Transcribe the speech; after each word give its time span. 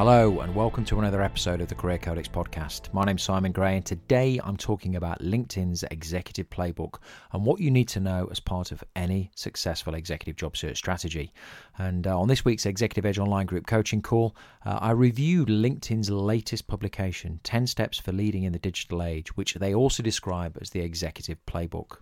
Hello, 0.00 0.40
and 0.40 0.54
welcome 0.54 0.82
to 0.86 0.98
another 0.98 1.20
episode 1.20 1.60
of 1.60 1.68
the 1.68 1.74
Career 1.74 1.98
Codex 1.98 2.26
podcast. 2.26 2.90
My 2.94 3.04
name's 3.04 3.22
Simon 3.22 3.52
Gray, 3.52 3.76
and 3.76 3.84
today 3.84 4.40
I'm 4.42 4.56
talking 4.56 4.96
about 4.96 5.20
LinkedIn's 5.20 5.84
executive 5.90 6.48
playbook 6.48 7.00
and 7.32 7.44
what 7.44 7.60
you 7.60 7.70
need 7.70 7.88
to 7.88 8.00
know 8.00 8.26
as 8.30 8.40
part 8.40 8.72
of 8.72 8.82
any 8.96 9.30
successful 9.34 9.94
executive 9.94 10.36
job 10.36 10.56
search 10.56 10.78
strategy. 10.78 11.34
And 11.76 12.06
uh, 12.06 12.18
on 12.18 12.28
this 12.28 12.46
week's 12.46 12.64
Executive 12.64 13.04
Edge 13.04 13.18
Online 13.18 13.44
Group 13.44 13.66
Coaching 13.66 14.00
Call, 14.00 14.34
uh, 14.64 14.78
I 14.80 14.92
reviewed 14.92 15.48
LinkedIn's 15.48 16.08
latest 16.08 16.66
publication, 16.66 17.38
10 17.42 17.66
Steps 17.66 17.98
for 17.98 18.12
Leading 18.12 18.44
in 18.44 18.54
the 18.54 18.58
Digital 18.58 19.02
Age, 19.02 19.36
which 19.36 19.52
they 19.56 19.74
also 19.74 20.02
describe 20.02 20.56
as 20.62 20.70
the 20.70 20.80
executive 20.80 21.36
playbook. 21.44 21.98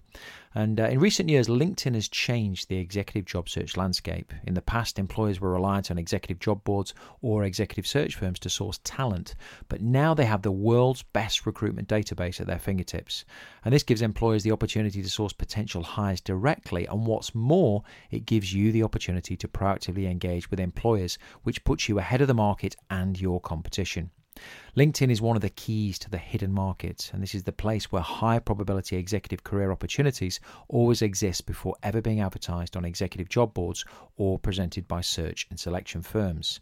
And 0.54 0.80
uh, 0.80 0.84
in 0.84 0.98
recent 0.98 1.28
years, 1.28 1.46
LinkedIn 1.46 1.94
has 1.94 2.08
changed 2.08 2.68
the 2.68 2.78
executive 2.78 3.26
job 3.26 3.48
search 3.48 3.76
landscape. 3.76 4.32
In 4.44 4.54
the 4.54 4.62
past, 4.62 4.98
employers 4.98 5.40
were 5.40 5.52
reliant 5.52 5.90
on 5.90 5.98
executive 5.98 6.40
job 6.40 6.64
boards 6.64 6.94
or 7.20 7.44
executive 7.44 7.86
search 7.86 8.14
firms 8.14 8.38
to 8.40 8.50
source 8.50 8.80
talent, 8.82 9.34
but 9.68 9.82
now 9.82 10.14
they 10.14 10.24
have 10.24 10.42
the 10.42 10.50
world's 10.50 11.02
best 11.02 11.46
recruitment 11.46 11.88
database 11.88 12.40
at 12.40 12.46
their 12.46 12.58
fingertips. 12.58 13.24
And 13.64 13.74
this 13.74 13.82
gives 13.82 14.02
employers 14.02 14.42
the 14.42 14.52
opportunity 14.52 15.02
to 15.02 15.10
source 15.10 15.32
potential 15.32 15.82
hires 15.82 16.20
directly, 16.20 16.86
and 16.86 17.06
what's 17.06 17.34
more, 17.34 17.82
it 18.10 18.26
gives 18.26 18.52
you 18.52 18.72
the 18.72 18.82
opportunity 18.82 19.36
to 19.36 19.48
proactively 19.48 20.10
engage 20.10 20.50
with 20.50 20.60
employers, 20.60 21.18
which 21.42 21.62
puts 21.64 21.88
you 21.88 21.98
ahead 21.98 22.20
of 22.20 22.28
the 22.28 22.34
market 22.34 22.74
and 22.90 23.20
your 23.20 23.40
competition. 23.40 24.10
LinkedIn 24.76 25.10
is 25.10 25.20
one 25.20 25.34
of 25.34 25.42
the 25.42 25.48
keys 25.50 25.98
to 25.98 26.10
the 26.10 26.18
hidden 26.18 26.52
market, 26.52 27.10
and 27.12 27.22
this 27.22 27.34
is 27.34 27.42
the 27.42 27.52
place 27.52 27.90
where 27.90 28.02
high 28.02 28.38
probability 28.38 28.96
executive 28.96 29.42
career 29.42 29.72
opportunities 29.72 30.38
always 30.68 31.02
exist 31.02 31.46
before 31.46 31.74
ever 31.82 32.00
being 32.00 32.20
advertised 32.20 32.76
on 32.76 32.84
executive 32.84 33.28
job 33.28 33.54
boards 33.54 33.84
or 34.16 34.38
presented 34.38 34.86
by 34.86 35.00
search 35.00 35.46
and 35.50 35.58
selection 35.58 36.02
firms. 36.02 36.60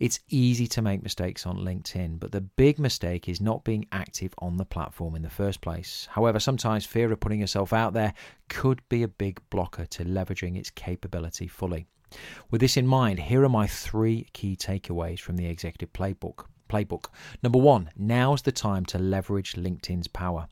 It's 0.00 0.20
easy 0.30 0.66
to 0.68 0.82
make 0.82 1.02
mistakes 1.02 1.46
on 1.46 1.58
LinkedIn, 1.58 2.18
but 2.18 2.32
the 2.32 2.40
big 2.40 2.78
mistake 2.78 3.28
is 3.28 3.40
not 3.40 3.64
being 3.64 3.86
active 3.92 4.34
on 4.38 4.56
the 4.56 4.64
platform 4.64 5.14
in 5.14 5.22
the 5.22 5.30
first 5.30 5.60
place. 5.60 6.08
However, 6.10 6.40
sometimes 6.40 6.86
fear 6.86 7.12
of 7.12 7.20
putting 7.20 7.40
yourself 7.40 7.72
out 7.72 7.92
there 7.92 8.14
could 8.48 8.80
be 8.88 9.02
a 9.02 9.08
big 9.08 9.40
blocker 9.50 9.86
to 9.86 10.04
leveraging 10.04 10.56
its 10.56 10.70
capability 10.70 11.48
fully. 11.48 11.86
With 12.50 12.60
this 12.60 12.76
in 12.76 12.86
mind, 12.86 13.18
here 13.18 13.44
are 13.44 13.48
my 13.48 13.66
three 13.66 14.26
key 14.32 14.56
takeaways 14.56 15.20
from 15.20 15.36
the 15.36 15.46
executive 15.46 15.92
playbook 15.92 16.46
playbook. 16.72 17.06
Number 17.42 17.58
one, 17.58 17.90
now's 17.96 18.42
the 18.42 18.52
time 18.52 18.84
to 18.86 18.98
leverage 18.98 19.54
LinkedIn's 19.54 20.08
power. 20.08 20.46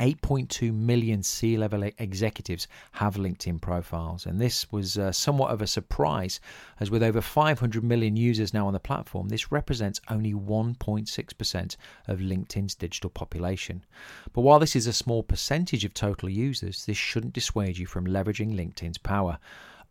8.2 0.00 0.72
million 0.72 1.22
C 1.22 1.58
level 1.58 1.82
executives 1.82 2.66
have 2.92 3.16
LinkedIn 3.16 3.60
profiles, 3.60 4.24
and 4.24 4.40
this 4.40 4.72
was 4.72 4.96
uh, 4.96 5.12
somewhat 5.12 5.50
of 5.50 5.60
a 5.60 5.66
surprise, 5.66 6.40
as 6.78 6.90
with 6.90 7.02
over 7.02 7.20
500 7.20 7.84
million 7.84 8.16
users 8.16 8.54
now 8.54 8.66
on 8.66 8.72
the 8.72 8.80
platform, 8.80 9.28
this 9.28 9.52
represents 9.52 10.00
only 10.08 10.32
1.6% 10.32 11.76
of 12.08 12.18
LinkedIn's 12.18 12.74
digital 12.74 13.10
population. 13.10 13.84
But 14.32 14.40
while 14.40 14.58
this 14.58 14.74
is 14.74 14.86
a 14.86 14.94
small 14.94 15.22
percentage 15.22 15.84
of 15.84 15.92
total 15.92 16.30
users, 16.30 16.86
this 16.86 16.96
shouldn't 16.96 17.34
dissuade 17.34 17.76
you 17.76 17.86
from 17.86 18.06
leveraging 18.06 18.54
LinkedIn's 18.54 18.98
power. 18.98 19.38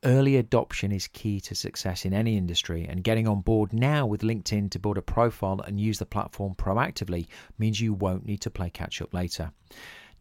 Early 0.05 0.37
adoption 0.37 0.93
is 0.93 1.07
key 1.07 1.41
to 1.41 1.53
success 1.53 2.05
in 2.05 2.13
any 2.13 2.37
industry, 2.37 2.85
and 2.87 3.03
getting 3.03 3.27
on 3.27 3.41
board 3.41 3.73
now 3.73 4.05
with 4.05 4.21
LinkedIn 4.21 4.71
to 4.71 4.79
build 4.79 4.97
a 4.97 5.01
profile 5.01 5.59
and 5.67 5.77
use 5.77 5.99
the 5.99 6.05
platform 6.05 6.55
proactively 6.55 7.27
means 7.57 7.81
you 7.81 7.93
won't 7.93 8.25
need 8.25 8.39
to 8.41 8.49
play 8.49 8.69
catch 8.69 9.01
up 9.01 9.13
later. 9.13 9.51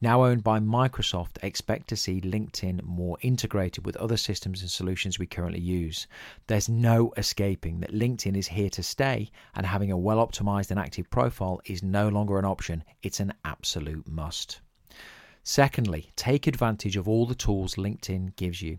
Now 0.00 0.24
owned 0.24 0.42
by 0.42 0.58
Microsoft, 0.58 1.38
expect 1.44 1.86
to 1.90 1.96
see 1.96 2.20
LinkedIn 2.20 2.82
more 2.82 3.18
integrated 3.20 3.86
with 3.86 3.96
other 3.98 4.16
systems 4.16 4.62
and 4.62 4.70
solutions 4.70 5.20
we 5.20 5.26
currently 5.26 5.60
use. 5.60 6.08
There's 6.48 6.68
no 6.68 7.12
escaping 7.16 7.78
that 7.78 7.94
LinkedIn 7.94 8.36
is 8.36 8.48
here 8.48 8.70
to 8.70 8.82
stay, 8.82 9.30
and 9.54 9.64
having 9.64 9.92
a 9.92 9.96
well 9.96 10.18
optimized 10.18 10.72
and 10.72 10.80
active 10.80 11.08
profile 11.08 11.60
is 11.66 11.84
no 11.84 12.08
longer 12.08 12.36
an 12.40 12.44
option, 12.44 12.82
it's 13.04 13.20
an 13.20 13.32
absolute 13.44 14.08
must. 14.08 14.60
Secondly, 15.44 16.10
take 16.16 16.48
advantage 16.48 16.96
of 16.96 17.08
all 17.08 17.26
the 17.26 17.34
tools 17.36 17.76
LinkedIn 17.76 18.34
gives 18.34 18.60
you. 18.60 18.78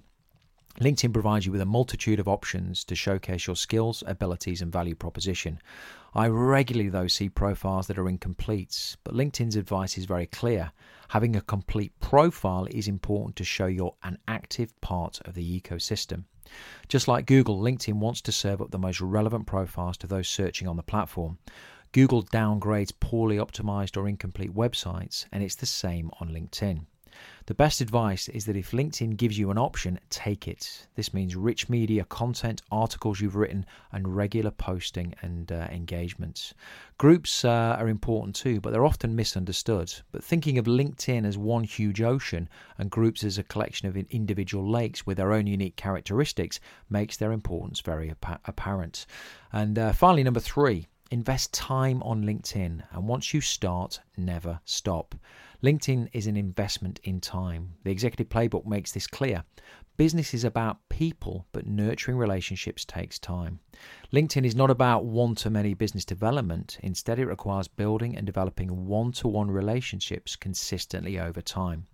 LinkedIn 0.80 1.12
provides 1.12 1.46
you 1.46 1.52
with 1.52 1.62
a 1.62 1.66
multitude 1.66 2.20
of 2.20 2.28
options 2.28 2.86
to 2.86 2.96
showcase 2.96 3.48
your 3.48 3.56
skills, 3.56 4.02
abilities, 4.08 4.62
and 4.62 4.72
value 4.72 4.96
proposition. 4.96 5.60
I 6.14 6.28
regularly, 6.28 6.90
though, 6.90 7.08
see 7.08 7.28
profiles 7.28 7.88
that 7.88 7.98
are 7.98 8.08
incomplete, 8.08 8.96
but 9.04 9.14
LinkedIn's 9.14 9.58
advice 9.58 9.98
is 9.98 10.06
very 10.06 10.26
clear. 10.26 10.72
Having 11.10 11.36
a 11.36 11.42
complete 11.42 11.92
profile 12.00 12.66
is 12.72 12.88
important 12.88 13.36
to 13.38 13.44
show 13.44 13.66
you're 13.66 13.96
an 14.04 14.20
active 14.28 14.80
part 14.80 15.20
of 15.26 15.34
the 15.34 15.62
ecosystem. 15.62 16.24
Just 16.88 17.08
like 17.08 17.26
Google, 17.26 17.60
LinkedIn 17.60 17.96
wants 17.96 18.22
to 18.22 18.32
serve 18.32 18.62
up 18.62 18.72
the 18.72 18.80
most 18.80 19.02
relevant 19.02 19.48
profiles 19.48 19.98
to 19.98 20.08
those 20.08 20.30
searching 20.30 20.68
on 20.68 20.78
the 20.78 20.84
platform. 20.84 21.38
Google 21.92 22.24
downgrades 22.24 22.94
poorly 23.00 23.38
optimized 23.38 23.98
or 23.98 24.08
incomplete 24.08 24.54
websites, 24.54 25.26
and 25.32 25.44
it's 25.44 25.56
the 25.56 25.66
same 25.66 26.10
on 26.20 26.30
LinkedIn. 26.30 26.86
The 27.50 27.56
best 27.56 27.82
advice 27.82 28.30
is 28.30 28.46
that 28.46 28.56
if 28.56 28.70
LinkedIn 28.70 29.18
gives 29.18 29.40
you 29.40 29.50
an 29.50 29.58
option, 29.58 30.00
take 30.12 30.48
it. 30.48 30.86
This 30.94 31.16
means 31.16 31.36
rich 31.36 31.68
media, 31.68 32.06
content, 32.06 32.62
articles 32.72 33.20
you've 33.20 33.36
written, 33.36 33.66
and 33.92 34.16
regular 34.16 34.52
posting 34.52 35.16
and 35.24 35.52
uh, 35.52 35.68
engagements. 35.72 36.54
Groups 37.00 37.44
uh, 37.44 37.76
are 37.80 37.88
important 37.88 38.36
too, 38.36 38.62
but 38.62 38.72
they're 38.72 38.86
often 38.86 39.16
misunderstood. 39.16 39.92
But 40.12 40.24
thinking 40.24 40.60
of 40.60 40.66
LinkedIn 40.66 41.26
as 41.26 41.40
one 41.40 41.64
huge 41.64 42.04
ocean 42.04 42.50
and 42.78 42.92
groups 42.92 43.24
as 43.24 43.40
a 43.40 43.44
collection 43.44 43.88
of 43.88 43.98
individual 43.98 44.70
lakes 44.70 45.08
with 45.08 45.18
their 45.18 45.34
own 45.34 45.48
unique 45.48 45.76
characteristics 45.76 46.60
makes 46.88 47.18
their 47.18 47.32
importance 47.32 47.80
very 47.80 48.12
ap- 48.12 48.48
apparent. 48.48 49.08
And 49.52 49.80
uh, 49.80 49.94
finally, 49.94 50.24
number 50.24 50.40
three, 50.40 50.86
invest 51.12 51.54
time 51.54 52.02
on 52.04 52.24
LinkedIn. 52.24 52.84
And 52.92 53.08
once 53.08 53.34
you 53.34 53.42
start, 53.42 54.00
never 54.18 54.60
stop. 54.66 55.16
LinkedIn 55.64 56.10
is 56.14 56.28
an 56.28 56.38
investment 56.38 57.00
in 57.04 57.20
time. 57.20 57.74
The 57.84 57.92
executive 57.92 58.30
playbook 58.30 58.66
makes 58.66 58.92
this 58.92 59.08
clear. 59.08 59.44
Business 59.98 60.34
is 60.34 60.46
about 60.46 60.78
people, 60.88 61.46
but 61.52 61.68
nurturing 61.68 62.18
relationships 62.18 62.86
takes 62.86 63.20
time. 63.20 63.60
LinkedIn 64.14 64.46
is 64.46 64.56
not 64.56 64.70
about 64.70 65.04
one 65.04 65.36
to 65.36 65.50
many 65.50 65.74
business 65.74 66.06
development. 66.06 66.78
Instead, 66.82 67.20
it 67.20 67.26
requires 67.26 67.68
building 67.68 68.16
and 68.16 68.26
developing 68.26 68.86
one 68.86 69.12
to 69.12 69.28
one 69.28 69.52
relationships 69.52 70.38
consistently 70.38 71.20
over 71.20 71.42
time. 71.42 71.88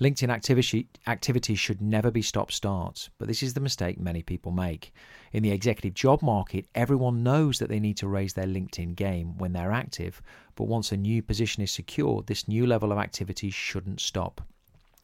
LinkedIn 0.00 0.30
activity, 0.30 0.88
activity 1.06 1.54
should 1.54 1.82
never 1.82 2.10
be 2.10 2.22
stop 2.22 2.50
start, 2.50 3.10
but 3.18 3.28
this 3.28 3.42
is 3.42 3.52
the 3.52 3.60
mistake 3.60 4.00
many 4.00 4.22
people 4.22 4.50
make. 4.50 4.94
In 5.32 5.42
the 5.42 5.50
executive 5.50 5.92
job 5.92 6.22
market, 6.22 6.66
everyone 6.74 7.22
knows 7.22 7.58
that 7.58 7.68
they 7.68 7.78
need 7.78 7.98
to 7.98 8.08
raise 8.08 8.32
their 8.32 8.46
LinkedIn 8.46 8.96
game 8.96 9.36
when 9.36 9.52
they're 9.52 9.72
active, 9.72 10.22
but 10.56 10.64
once 10.64 10.90
a 10.90 10.96
new 10.96 11.22
position 11.22 11.62
is 11.62 11.70
secured, 11.70 12.28
this 12.28 12.48
new 12.48 12.66
level 12.66 12.92
of 12.92 12.98
activity 12.98 13.50
shouldn't 13.50 14.00
stop. 14.00 14.40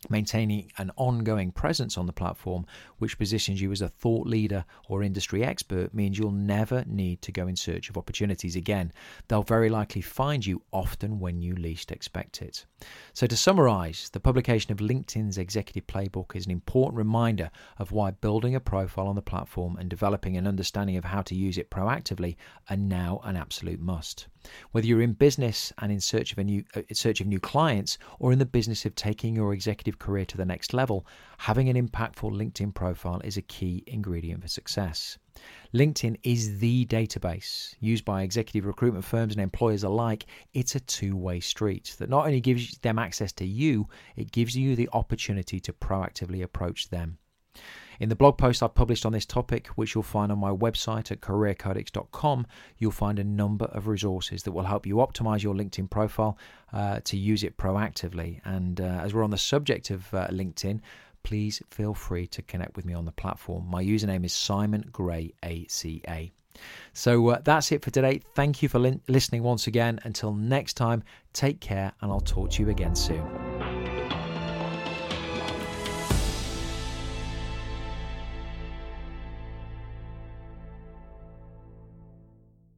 Maintaining 0.08 0.70
an 0.78 0.90
ongoing 0.96 1.50
presence 1.50 1.98
on 1.98 2.06
the 2.06 2.12
platform, 2.12 2.66
which 2.98 3.18
positions 3.18 3.60
you 3.60 3.72
as 3.72 3.82
a 3.82 3.88
thought 3.88 4.26
leader 4.26 4.64
or 4.88 5.02
industry 5.02 5.44
expert, 5.44 5.92
means 5.92 6.18
you'll 6.18 6.30
never 6.30 6.84
need 6.86 7.22
to 7.22 7.32
go 7.32 7.46
in 7.46 7.56
search 7.56 7.90
of 7.90 7.96
opportunities 7.96 8.56
again. 8.56 8.92
They'll 9.28 9.42
very 9.42 9.68
likely 9.68 10.02
find 10.02 10.44
you 10.44 10.62
often 10.72 11.18
when 11.18 11.42
you 11.42 11.54
least 11.54 11.90
expect 11.90 12.42
it. 12.42 12.64
So, 13.12 13.26
to 13.26 13.36
summarize, 13.36 14.10
the 14.12 14.20
publication 14.20 14.72
of 14.72 14.78
LinkedIn's 14.78 15.38
Executive 15.38 15.86
Playbook 15.86 16.36
is 16.36 16.46
an 16.46 16.52
important 16.52 16.98
reminder 16.98 17.50
of 17.78 17.92
why 17.92 18.10
building 18.10 18.54
a 18.54 18.60
profile 18.60 19.08
on 19.08 19.16
the 19.16 19.22
platform 19.22 19.76
and 19.76 19.88
developing 19.88 20.36
an 20.36 20.46
understanding 20.46 20.96
of 20.96 21.04
how 21.04 21.22
to 21.22 21.34
use 21.34 21.58
it 21.58 21.70
proactively 21.70 22.36
are 22.70 22.76
now 22.76 23.20
an 23.24 23.36
absolute 23.36 23.80
must. 23.80 24.28
Whether 24.72 24.86
you're 24.86 25.02
in 25.02 25.12
business 25.12 25.72
and 25.78 25.90
in 25.90 26.00
search 26.00 26.32
of 26.32 26.38
a 26.38 26.44
new 26.44 26.64
uh, 26.74 26.82
search 26.92 27.20
of 27.20 27.26
new 27.26 27.40
clients 27.40 27.98
or 28.18 28.32
in 28.32 28.38
the 28.38 28.46
business 28.46 28.84
of 28.84 28.94
taking 28.94 29.34
your 29.34 29.52
executive 29.52 29.98
career 29.98 30.24
to 30.26 30.36
the 30.36 30.44
next 30.44 30.74
level, 30.74 31.06
having 31.38 31.68
an 31.68 31.76
impactful 31.76 32.30
LinkedIn 32.32 32.74
profile 32.74 33.20
is 33.24 33.36
a 33.36 33.42
key 33.42 33.84
ingredient 33.86 34.42
for 34.42 34.48
success. 34.48 35.18
LinkedIn 35.74 36.16
is 36.22 36.58
the 36.58 36.86
database 36.86 37.74
used 37.80 38.04
by 38.04 38.22
executive 38.22 38.66
recruitment 38.66 39.04
firms 39.04 39.34
and 39.34 39.42
employers 39.42 39.84
alike. 39.84 40.26
It's 40.54 40.74
a 40.74 40.80
two 40.80 41.16
way 41.16 41.40
street 41.40 41.94
that 41.98 42.08
not 42.08 42.26
only 42.26 42.40
gives 42.40 42.78
them 42.78 42.98
access 42.98 43.32
to 43.32 43.46
you, 43.46 43.88
it 44.16 44.32
gives 44.32 44.56
you 44.56 44.76
the 44.76 44.88
opportunity 44.92 45.60
to 45.60 45.72
proactively 45.72 46.42
approach 46.42 46.88
them. 46.88 47.18
In 48.00 48.08
the 48.08 48.16
blog 48.16 48.38
post 48.38 48.62
I've 48.62 48.74
published 48.74 49.06
on 49.06 49.12
this 49.12 49.26
topic, 49.26 49.68
which 49.68 49.94
you'll 49.94 50.02
find 50.02 50.30
on 50.30 50.38
my 50.38 50.50
website 50.50 51.10
at 51.10 51.20
careercodex.com, 51.20 52.46
you'll 52.78 52.90
find 52.90 53.18
a 53.18 53.24
number 53.24 53.66
of 53.66 53.86
resources 53.86 54.42
that 54.42 54.52
will 54.52 54.64
help 54.64 54.86
you 54.86 54.96
optimize 54.96 55.42
your 55.42 55.54
LinkedIn 55.54 55.90
profile 55.90 56.38
uh, 56.72 57.00
to 57.04 57.16
use 57.16 57.42
it 57.42 57.56
proactively. 57.56 58.40
And 58.44 58.80
uh, 58.80 58.84
as 58.84 59.14
we're 59.14 59.24
on 59.24 59.30
the 59.30 59.38
subject 59.38 59.90
of 59.90 60.12
uh, 60.12 60.28
LinkedIn, 60.28 60.80
please 61.22 61.60
feel 61.70 61.94
free 61.94 62.26
to 62.28 62.42
connect 62.42 62.76
with 62.76 62.84
me 62.84 62.94
on 62.94 63.04
the 63.04 63.12
platform. 63.12 63.66
My 63.68 63.82
username 63.82 64.24
is 64.24 64.32
Simon 64.32 64.88
Gray 64.92 65.32
ACA. 65.42 66.30
So 66.92 67.28
uh, 67.28 67.40
that's 67.44 67.72
it 67.72 67.82
for 67.82 67.90
today. 67.90 68.20
Thank 68.34 68.62
you 68.62 68.68
for 68.68 68.78
li- 68.78 69.00
listening 69.08 69.42
once 69.42 69.66
again. 69.66 69.98
Until 70.04 70.32
next 70.32 70.74
time, 70.74 71.02
take 71.32 71.60
care, 71.60 71.92
and 72.00 72.10
I'll 72.10 72.20
talk 72.20 72.50
to 72.52 72.62
you 72.62 72.70
again 72.70 72.94
soon. 72.94 73.45